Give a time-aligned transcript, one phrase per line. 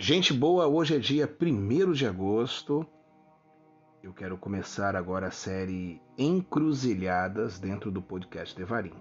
[0.00, 2.86] Gente boa, hoje é dia 1 de agosto.
[4.00, 8.94] Eu quero começar agora a série Encruzilhadas dentro do podcast Devarim.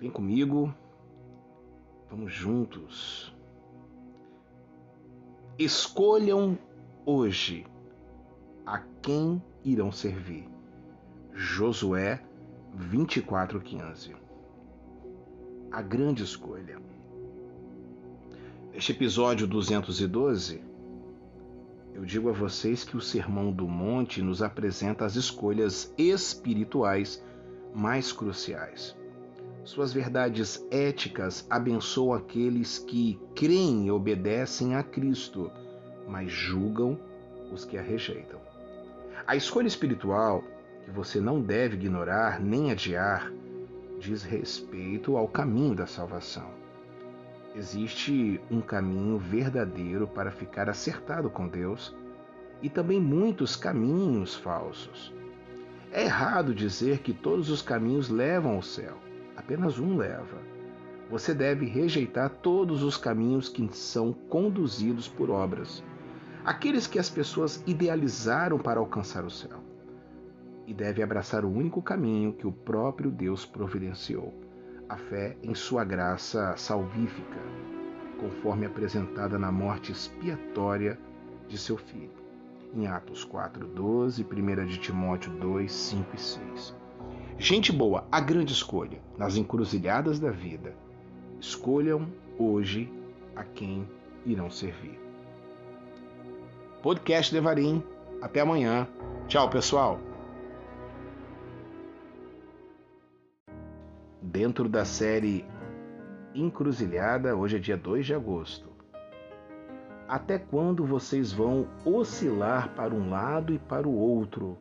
[0.00, 0.74] Vem comigo,
[2.10, 3.32] vamos juntos.
[5.56, 6.58] Escolham
[7.06, 7.64] hoje
[8.66, 10.48] a quem irão servir.
[11.32, 12.20] Josué
[12.74, 14.16] 24:15.
[15.70, 16.82] A grande escolha.
[18.72, 20.62] Neste episódio 212,
[21.94, 27.22] eu digo a vocês que o Sermão do Monte nos apresenta as escolhas espirituais
[27.74, 28.96] mais cruciais.
[29.62, 35.50] Suas verdades éticas abençoam aqueles que creem e obedecem a Cristo,
[36.08, 36.98] mas julgam
[37.52, 38.40] os que a rejeitam.
[39.26, 40.42] A escolha espiritual,
[40.82, 43.30] que você não deve ignorar nem adiar,
[44.00, 46.61] diz respeito ao caminho da salvação.
[47.54, 51.94] Existe um caminho verdadeiro para ficar acertado com Deus
[52.62, 55.12] e também muitos caminhos falsos.
[55.92, 58.96] É errado dizer que todos os caminhos levam ao céu,
[59.36, 60.38] apenas um leva.
[61.10, 65.84] Você deve rejeitar todos os caminhos que são conduzidos por obras,
[66.42, 69.58] aqueles que as pessoas idealizaram para alcançar o céu,
[70.66, 74.32] e deve abraçar o único caminho que o próprio Deus providenciou
[74.92, 77.40] a fé em sua graça salvífica,
[78.20, 80.98] conforme apresentada na morte expiatória
[81.48, 82.12] de seu filho,
[82.74, 86.76] em Atos 4, 12, 1 de Timóteo 2, 5 e 6.
[87.38, 90.74] Gente boa, a grande escolha nas encruzilhadas da vida.
[91.40, 92.06] Escolham
[92.38, 92.92] hoje
[93.34, 93.88] a quem
[94.26, 95.00] irão servir.
[96.82, 97.82] Podcast Devarim.
[98.20, 98.86] Até amanhã.
[99.26, 99.98] Tchau, pessoal.
[104.22, 105.44] Dentro da série
[106.34, 108.70] Encruzilhada, hoje é dia 2 de agosto.
[110.08, 114.58] Até quando vocês vão oscilar para um lado e para o outro?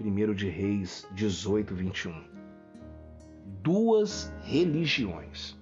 [0.00, 2.24] 1 de Reis 18, 21.
[3.62, 5.58] Duas religiões.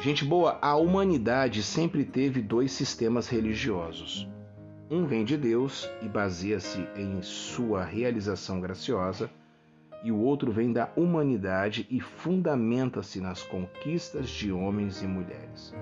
[0.00, 4.28] Gente boa, a humanidade sempre teve dois sistemas religiosos.
[4.90, 9.30] Um vem de Deus e baseia-se em sua realização graciosa
[10.04, 15.74] e o outro vem da humanidade e fundamenta-se nas conquistas de homens e mulheres.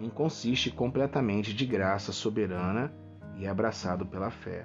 [0.00, 2.92] Um consiste completamente de graça soberana
[3.38, 4.64] e abraçado pela fé,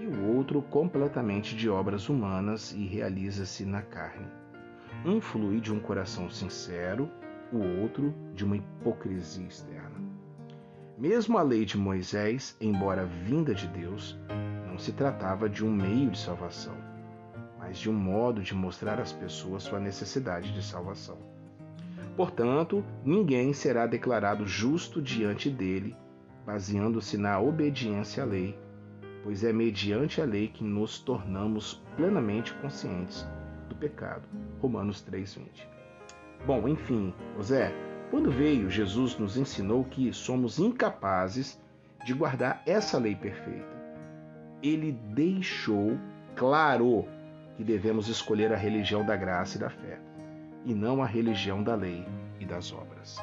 [0.00, 4.26] e o outro completamente de obras humanas e realiza-se na carne.
[5.04, 7.10] Um flui de um coração sincero,
[7.52, 10.00] o outro de uma hipocrisia externa.
[10.96, 14.18] Mesmo a lei de Moisés, embora vinda de Deus,
[14.66, 16.85] não se tratava de um meio de salvação
[17.78, 21.18] de um modo de mostrar às pessoas sua necessidade de salvação.
[22.16, 25.94] Portanto, ninguém será declarado justo diante dele,
[26.46, 28.58] baseando-se na obediência à lei,
[29.22, 33.26] pois é mediante a lei que nos tornamos plenamente conscientes
[33.68, 34.22] do pecado.
[34.60, 35.68] Romanos 3:20.
[36.46, 37.74] Bom, enfim, José,
[38.10, 41.60] quando veio, Jesus nos ensinou que somos incapazes
[42.04, 43.76] de guardar essa lei perfeita.
[44.62, 45.98] Ele deixou
[46.36, 47.04] claro
[47.56, 49.98] que devemos escolher a religião da graça e da fé,
[50.64, 52.06] e não a religião da lei
[52.38, 53.16] e das obras.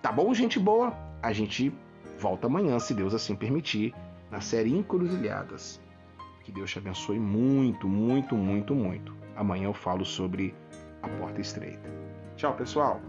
[0.00, 0.92] Tá bom, gente boa?
[1.22, 1.72] A gente
[2.18, 3.94] volta amanhã, se Deus assim permitir,
[4.30, 5.80] na série Encruzilhadas.
[6.44, 9.14] Que Deus te abençoe muito, muito, muito, muito.
[9.34, 10.54] Amanhã eu falo sobre
[11.02, 11.90] a porta estreita.
[12.36, 13.00] Tchau, pessoal!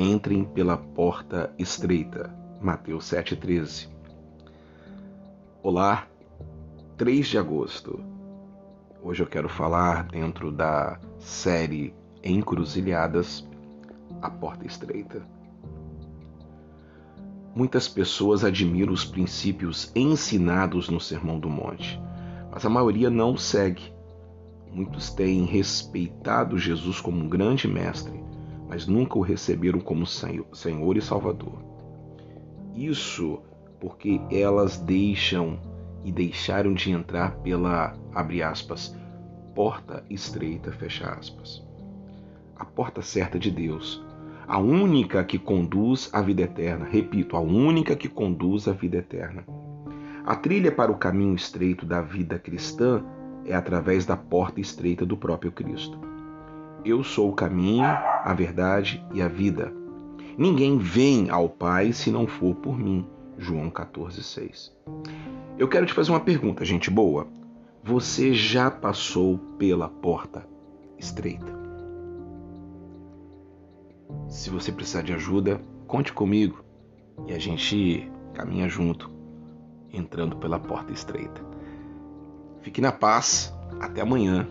[0.00, 2.34] Entrem pela porta estreita.
[2.58, 3.86] Mateus 7,13.
[5.62, 6.06] Olá,
[6.96, 8.02] 3 de agosto.
[9.02, 11.94] Hoje eu quero falar dentro da série
[12.24, 13.46] Encruzilhadas,
[14.22, 15.22] a porta estreita.
[17.54, 22.00] Muitas pessoas admiram os princípios ensinados no Sermão do Monte,
[22.50, 23.92] mas a maioria não segue.
[24.72, 28.19] Muitos têm respeitado Jesus como um grande mestre,
[28.70, 31.60] mas nunca o receberam como Senhor e Salvador.
[32.72, 33.42] Isso
[33.80, 35.58] porque elas deixam
[36.04, 38.96] e deixaram de entrar pela, abre aspas,
[39.56, 41.66] porta estreita, fecha aspas.
[42.54, 44.04] A porta certa de Deus,
[44.46, 46.86] a única que conduz à vida eterna.
[46.88, 49.44] Repito, a única que conduz à vida eterna.
[50.24, 53.02] A trilha para o caminho estreito da vida cristã
[53.44, 55.98] é através da porta estreita do próprio Cristo.
[56.84, 57.84] Eu sou o caminho,
[58.24, 59.72] a verdade e a vida.
[60.36, 63.06] Ninguém vem ao Pai se não for por mim.
[63.36, 64.72] João 14,6.
[65.58, 67.26] Eu quero te fazer uma pergunta, gente boa.
[67.82, 70.46] Você já passou pela porta
[70.98, 71.58] estreita?
[74.28, 76.62] Se você precisar de ajuda, conte comigo
[77.26, 79.10] e a gente caminha junto,
[79.92, 81.40] entrando pela porta estreita.
[82.62, 84.46] Fique na paz, até amanhã.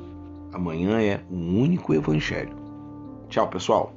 [0.52, 2.59] Amanhã é um único evangelho.
[3.30, 3.94] Tchau, pessoal.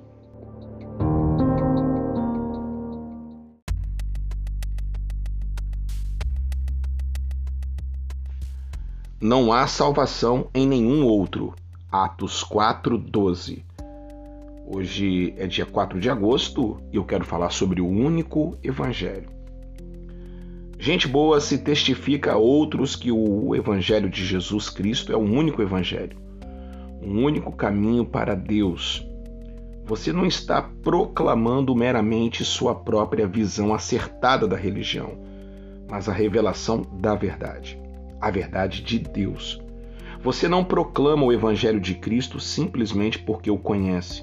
[9.18, 11.54] Não há salvação em nenhum outro.
[11.90, 13.64] Atos 4:12.
[14.66, 19.30] Hoje é dia 4 de agosto e eu quero falar sobre o único evangelho.
[20.78, 25.62] Gente boa se testifica a outros que o evangelho de Jesus Cristo é o único
[25.62, 26.18] evangelho,
[27.00, 29.06] um único caminho para Deus.
[29.84, 35.18] Você não está proclamando meramente sua própria visão acertada da religião,
[35.90, 37.82] mas a revelação da verdade
[38.22, 39.60] a verdade de Deus.
[40.22, 44.22] Você não proclama o Evangelho de Cristo simplesmente porque o conhece,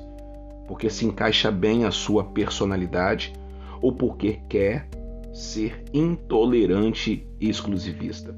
[0.65, 3.33] porque se encaixa bem à sua personalidade
[3.81, 4.87] ou porque quer
[5.33, 8.33] ser intolerante e exclusivista.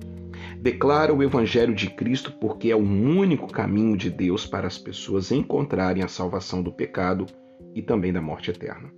[0.62, 5.32] Declara o Evangelho de Cristo porque é o único caminho de Deus para as pessoas
[5.32, 7.26] encontrarem a salvação do pecado
[7.74, 8.94] e também da morte eterna.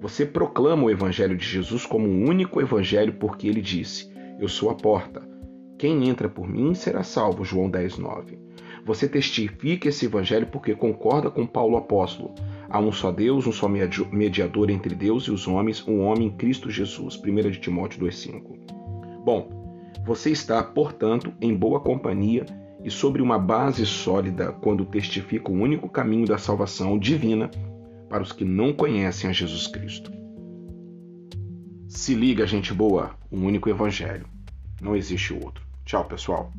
[0.00, 4.08] Você proclama o Evangelho de Jesus como o único Evangelho porque ele disse:
[4.38, 5.28] Eu sou a porta.
[5.76, 7.44] Quem entra por mim será salvo.
[7.44, 8.38] João 10, 9.
[8.84, 12.32] Você testifica esse evangelho porque concorda com Paulo apóstolo.
[12.68, 16.70] Há um só Deus, um só mediador entre Deus e os homens, um homem Cristo
[16.70, 17.20] Jesus.
[17.20, 19.24] 1 de Timóteo 2,5.
[19.24, 19.63] Bom,
[20.04, 22.44] você está, portanto, em boa companhia
[22.84, 27.50] e sobre uma base sólida quando testifica o único caminho da salvação divina
[28.10, 30.12] para os que não conhecem a Jesus Cristo.
[31.88, 34.28] Se liga, gente boa, um único evangelho.
[34.78, 35.64] Não existe outro.
[35.86, 36.52] Tchau, pessoal.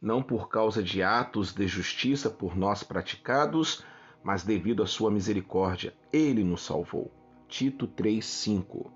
[0.00, 3.84] Não por causa de atos de justiça por nós praticados,
[4.22, 7.23] mas devido à sua misericórdia, ele nos salvou.
[7.56, 8.90] Tito 3:5.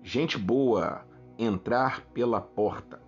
[0.00, 1.04] Gente boa,
[1.36, 3.02] entrar pela porta.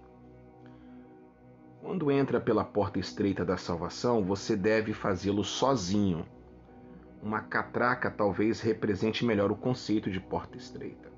[1.80, 6.26] Quando entra pela porta estreita da salvação, você deve fazê-lo sozinho
[7.22, 11.12] uma catraca talvez represente melhor o conceito de porta estreita.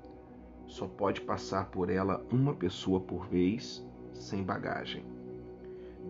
[0.67, 5.03] Só pode passar por ela uma pessoa por vez, sem bagagem.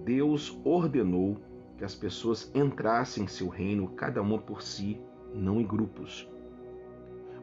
[0.04, 1.38] Deus ordenou
[1.78, 5.02] que as pessoas entrassem em seu reino, cada uma por si,
[5.34, 6.30] não em grupos.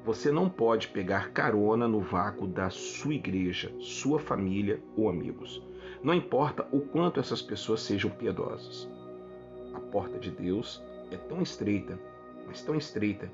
[0.07, 5.63] Você não pode pegar carona no vácuo da sua igreja, sua família ou amigos.
[6.03, 8.89] Não importa o quanto essas pessoas sejam piedosas.
[9.75, 11.99] A porta de Deus é tão estreita
[12.47, 13.31] mas tão estreita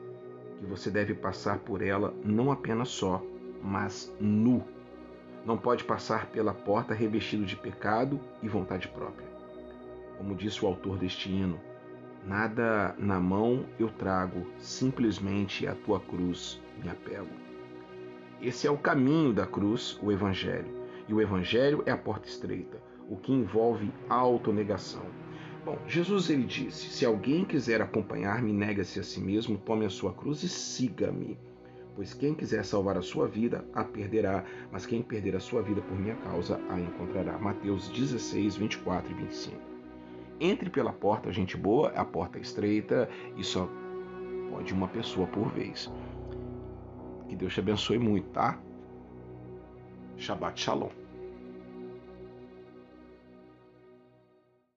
[0.58, 3.22] que você deve passar por ela não apenas só,
[3.62, 4.64] mas nu.
[5.44, 9.26] Não pode passar pela porta revestido de pecado e vontade própria.
[10.16, 11.60] Como disse o autor deste hino,
[12.26, 17.30] nada na mão eu trago, simplesmente a tua cruz me apego.
[18.40, 20.82] Esse é o caminho da cruz, o Evangelho.
[21.08, 25.22] E o Evangelho é a porta estreita, o que envolve autonegação
[25.64, 30.12] Bom, Jesus ele disse: Se alguém quiser acompanhar-me, nega-se a si mesmo, tome a sua
[30.12, 31.38] cruz e siga-me.
[31.94, 35.80] Pois quem quiser salvar a sua vida, a perderá, mas quem perder a sua vida
[35.82, 37.38] por minha causa, a encontrará.
[37.38, 39.56] Mateus 16, 24 e 25.
[40.44, 43.68] Entre pela porta, gente boa, a porta é estreita e só
[44.50, 45.88] pode uma pessoa por vez.
[47.28, 48.58] Que Deus te abençoe muito, tá?
[50.16, 51.01] Shabbat Shalom.